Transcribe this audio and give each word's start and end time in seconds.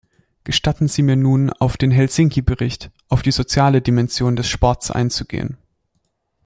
Gestatten 0.45 0.87
Sie 0.87 1.03
mir 1.03 1.15
nun, 1.15 1.51
auf 1.53 1.77
den 1.77 1.91
Helsinki-Bericht, 1.91 2.89
auf 3.07 3.21
die 3.21 3.29
soziale 3.29 3.83
Dimension 3.83 4.35
des 4.35 4.47
Sports 4.49 4.89
einzugehen. 4.89 5.59